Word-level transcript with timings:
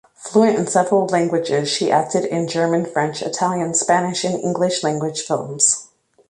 Fluent 0.15 0.57
in 0.57 0.65
several 0.65 1.05
languages, 1.05 1.69
she 1.69 1.91
acted 1.91 2.25
in 2.25 2.47
German-, 2.47 2.87
French-, 2.87 3.21
Italian-, 3.21 3.75
Spanish- 3.75 4.23
and 4.23 4.43
English-language 4.43 5.21
films. 5.21 5.89